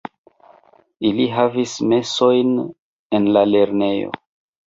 Ili 1.09 1.25
havis 1.33 1.75
mesojn 1.91 2.55
en 3.19 3.31
la 3.37 3.43
lernejo. 3.53 4.17